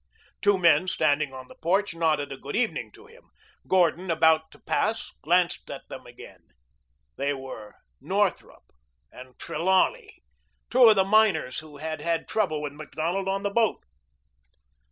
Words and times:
Two 0.41 0.57
men 0.57 0.87
standing 0.87 1.31
on 1.31 1.47
the 1.47 1.53
porch 1.53 1.93
nodded 1.93 2.31
a 2.31 2.37
good 2.37 2.55
evening 2.55 2.91
to 2.93 3.05
him. 3.05 3.29
Gordon, 3.67 4.09
about 4.09 4.49
to 4.49 4.57
pass, 4.57 5.11
glanced 5.21 5.69
at 5.69 5.87
them 5.89 6.07
again. 6.07 6.47
They 7.17 7.35
were 7.35 7.75
Northrup 7.99 8.71
and 9.11 9.37
Trelawney, 9.37 10.23
two 10.71 10.89
of 10.89 10.95
the 10.95 11.03
miners 11.03 11.59
who 11.59 11.77
had 11.77 12.01
had 12.01 12.27
trouble 12.27 12.63
with 12.63 12.73
Macdonald 12.73 13.27
on 13.29 13.43
the 13.43 13.51
boat. 13.51 13.83